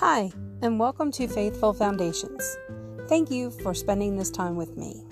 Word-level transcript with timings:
Hi, 0.00 0.30
and 0.60 0.78
welcome 0.78 1.10
to 1.12 1.26
Faithful 1.26 1.72
Foundations. 1.72 2.58
Thank 3.08 3.30
you 3.30 3.50
for 3.50 3.72
spending 3.72 4.18
this 4.18 4.30
time 4.30 4.54
with 4.54 4.76
me. 4.76 5.02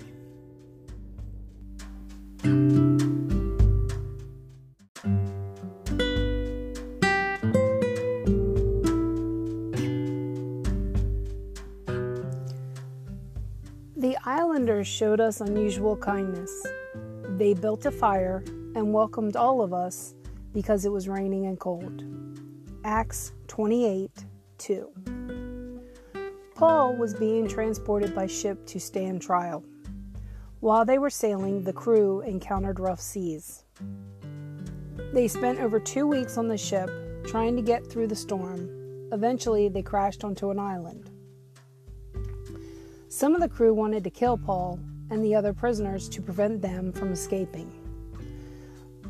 The 13.97 14.15
islanders 14.23 14.85
showed 14.85 15.19
us 15.19 15.41
unusual 15.41 15.97
kindness. 15.97 16.51
They 17.37 17.55
built 17.55 17.87
a 17.87 17.91
fire 17.91 18.43
and 18.75 18.93
welcomed 18.93 19.35
all 19.35 19.63
of 19.63 19.73
us 19.73 20.13
because 20.53 20.85
it 20.85 20.91
was 20.91 21.09
raining 21.09 21.47
and 21.47 21.59
cold. 21.59 22.03
Acts 22.83 23.33
28 23.47 24.11
2. 24.57 25.81
Paul 26.55 26.95
was 26.95 27.13
being 27.13 27.47
transported 27.47 28.15
by 28.15 28.27
ship 28.27 28.65
to 28.67 28.79
stand 28.79 29.21
trial. 29.21 29.63
While 30.61 30.85
they 30.85 30.97
were 30.97 31.09
sailing, 31.09 31.63
the 31.63 31.73
crew 31.73 32.21
encountered 32.21 32.79
rough 32.79 33.01
seas. 33.01 33.65
They 35.13 35.27
spent 35.27 35.59
over 35.59 35.79
two 35.79 36.07
weeks 36.07 36.37
on 36.37 36.47
the 36.47 36.57
ship 36.57 36.89
trying 37.25 37.55
to 37.55 37.61
get 37.61 37.85
through 37.85 38.07
the 38.07 38.15
storm. 38.15 38.69
Eventually, 39.11 39.69
they 39.69 39.81
crashed 39.81 40.23
onto 40.23 40.49
an 40.49 40.59
island. 40.59 41.09
Some 43.09 43.35
of 43.35 43.41
the 43.41 43.49
crew 43.49 43.73
wanted 43.73 44.03
to 44.03 44.09
kill 44.09 44.37
Paul 44.37 44.79
and 45.09 45.23
the 45.23 45.35
other 45.35 45.53
prisoners 45.53 46.09
to 46.09 46.21
prevent 46.21 46.61
them 46.61 46.91
from 46.91 47.11
escaping. 47.11 47.71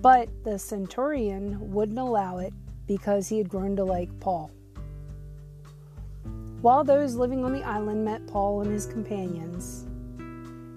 But 0.02 0.30
the 0.44 0.60
centurion 0.60 1.72
wouldn't 1.72 1.98
allow 1.98 2.38
it 2.40 2.54
because 2.86 3.28
he 3.28 3.38
had 3.38 3.50
grown 3.50 3.76
to 3.78 3.84
like 3.84 4.20
Paul. 4.20 4.52
While 6.62 6.84
those 6.84 7.16
living 7.16 7.46
on 7.46 7.54
the 7.54 7.64
island 7.64 8.04
met 8.04 8.26
Paul 8.28 8.62
and 8.62 8.72
his 8.72 8.86
companions, 8.86 9.86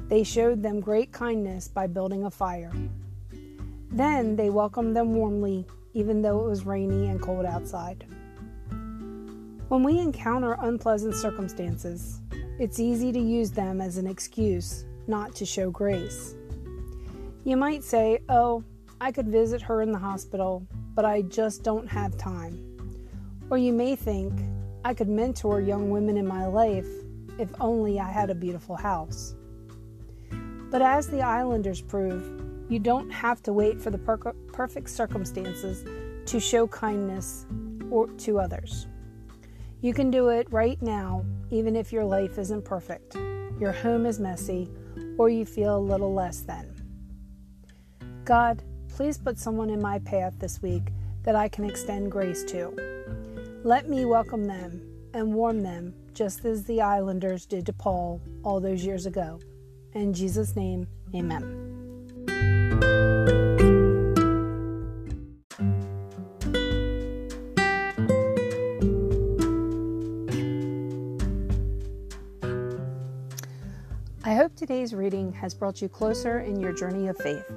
they 0.09 0.23
showed 0.23 0.63
them 0.63 0.81
great 0.81 1.13
kindness 1.13 1.69
by 1.69 1.87
building 1.87 2.25
a 2.25 2.31
fire. 2.31 2.73
Then 3.91 4.37
they 4.37 4.51
welcomed 4.51 4.97
them 4.97 5.15
warmly, 5.15 5.67
even 5.95 6.23
though 6.23 6.45
it 6.45 6.49
was 6.49 6.67
rainy 6.67 7.09
and 7.09 7.21
cold 7.21 7.47
outside. 7.47 8.07
When 9.69 9.83
we 9.83 9.99
encounter 9.99 10.57
unpleasant 10.61 11.15
circumstances, 11.15 12.21
it's 12.59 12.81
easy 12.81 13.13
to 13.13 13.19
use 13.19 13.51
them 13.51 13.81
as 13.81 13.99
an 13.99 14.07
excuse 14.07 14.85
not 15.07 15.35
to 15.37 15.47
show 15.47 15.71
grace. 15.71 16.35
You 17.45 17.57
might 17.57 17.85
say, 17.85 18.21
Oh, 18.29 18.65
I 19.01 19.13
could 19.13 19.29
visit 19.29 19.63
her 19.63 19.81
in 19.83 19.93
the 19.93 19.99
hospital, 19.99 20.67
but 20.95 21.05
I 21.05 21.23
just 21.23 21.63
don't 21.63 21.87
have 21.87 22.17
time. 22.17 22.59
Or 23.51 23.59
you 23.59 23.73
may 23.73 23.95
think, 23.95 24.33
I 24.85 24.95
could 24.95 25.09
mentor 25.09 25.61
young 25.61 25.91
women 25.91 26.17
in 26.17 26.27
my 26.27 26.47
life 26.47 26.89
if 27.39 27.49
only 27.61 28.01
I 28.01 28.11
had 28.11 28.31
a 28.31 28.35
beautiful 28.35 28.77
house. 28.77 29.35
But 30.71 30.83
as 30.83 31.09
the 31.09 31.23
Islanders 31.23 31.81
prove, 31.81 32.43
you 32.69 32.79
don't 32.79 33.11
have 33.11 33.43
to 33.45 33.53
wait 33.53 33.81
for 33.81 33.91
the 33.91 33.99
per- 33.99 34.35
perfect 34.53 34.91
circumstances 34.91 35.85
to 36.27 36.39
show 36.39 36.67
kindness 36.67 37.47
or 37.91 38.09
to 38.09 38.39
others. 38.39 38.87
You 39.81 39.95
can 39.95 40.11
do 40.11 40.29
it 40.29 40.47
right 40.51 40.81
now, 40.83 41.25
even 41.51 41.77
if 41.77 41.93
your 41.93 42.05
life 42.05 42.39
isn't 42.39 42.65
perfect, 42.65 43.15
your 43.59 43.73
home 43.73 44.05
is 44.05 44.21
messy, 44.21 44.69
or 45.17 45.31
you 45.31 45.47
feel 45.47 45.77
a 45.77 45.79
little 45.79 46.13
less 46.13 46.41
than. 46.41 46.75
God, 48.25 48.63
please 48.89 49.17
put 49.17 49.39
someone 49.39 49.71
in 49.71 49.81
my 49.81 50.01
path 50.01 50.35
this 50.39 50.61
week 50.61 50.93
that 51.23 51.35
I 51.35 51.49
can 51.49 51.65
extend 51.65 52.11
grace 52.11 52.45
to. 52.45 53.38
Let 53.65 53.89
me 53.89 54.05
welcome 54.05 54.45
them 54.45 54.81
and 55.15 55.35
warm 55.35 55.63
them 55.63 55.93
just 56.15 56.45
as 56.45 56.65
the 56.65 56.81
islanders 56.81 57.45
did 57.45 57.67
to 57.67 57.73
Paul 57.73 58.21
all 58.45 58.61
those 58.61 58.85
years 58.85 59.05
ago. 59.05 59.41
In 59.95 60.15
Jesus' 60.15 60.55
name, 60.55 60.87
amen. 61.13 61.43
I 74.25 74.35
hope 74.35 74.55
today's 74.55 74.95
reading 74.95 75.33
has 75.33 75.53
brought 75.53 75.83
you 75.83 75.89
closer 75.89 76.41
in 76.41 76.61
your 76.61 76.73
journey 76.73 77.09
of 77.09 77.17
faith. 77.17 77.51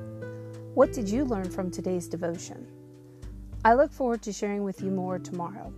What 0.74 0.94
did 0.94 1.08
you 1.08 1.26
learn 1.26 1.52
from 1.52 1.70
today's 1.70 2.08
devotion? 2.08 2.66
I 3.64 3.76
look 3.76 3.92
forward 3.92 4.24
to 4.24 4.34
sharing 4.34 4.64
with 4.64 4.82
you 4.82 4.90
more 4.90 5.20
tomorrow. 5.20 5.72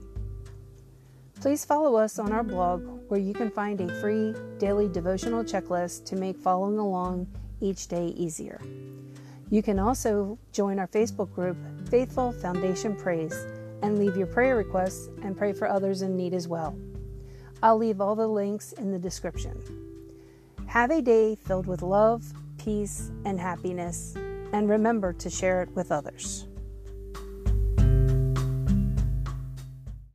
Please 1.44 1.66
follow 1.66 1.98
us 1.98 2.20
on 2.20 2.32
our 2.32 2.42
blog 2.42 2.86
where 3.10 3.20
you 3.20 3.34
can 3.34 3.52
find 3.52 3.82
a 3.82 4.00
free 4.00 4.34
daily 4.60 4.88
devotional 4.88 5.44
checklist 5.44 6.06
to 6.06 6.16
make 6.16 6.38
following 6.38 6.80
along 6.80 7.28
each 7.60 7.90
day 7.90 8.14
easier. 8.16 8.62
You 9.50 9.62
can 9.62 9.78
also 9.78 10.40
join 10.54 10.80
our 10.80 10.88
Facebook 10.88 11.34
group, 11.34 11.58
Faithful 11.90 12.32
Foundation 12.32 12.96
Praise, 12.96 13.36
and 13.82 14.00
leave 14.00 14.16
your 14.16 14.28
prayer 14.28 14.56
requests 14.56 15.10
and 15.22 15.38
pray 15.38 15.52
for 15.52 15.68
others 15.68 16.02
in 16.02 16.16
need 16.16 16.34
as 16.34 16.48
well. 16.48 16.78
I'll 17.62 17.78
leave 17.78 18.00
all 18.00 18.16
the 18.16 18.26
links 18.26 18.72
in 18.72 18.94
the 18.94 18.98
description. 18.98 19.62
Have 20.68 20.92
a 20.92 21.02
day 21.02 21.36
filled 21.36 21.68
with 21.68 21.82
love, 21.82 22.24
peace, 22.58 23.12
and 23.26 23.38
happiness, 23.38 24.16
and 24.54 24.70
remember 24.70 25.12
to 25.12 25.30
share 25.30 25.62
it 25.62 25.76
with 25.76 25.92
others. 25.92 26.48